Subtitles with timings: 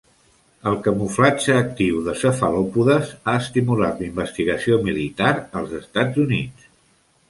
[0.69, 6.73] El camuflatge actiu de cefalòpodes ha estimulat la investigació militar als Estats Units.